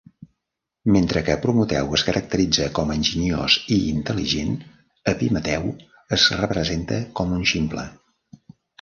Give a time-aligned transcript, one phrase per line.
[0.95, 4.59] Mentre que Prometeu es caracteritza com enginyós i intel·ligent,
[5.15, 5.71] Epimeteu
[6.21, 7.91] es representa com un ximple.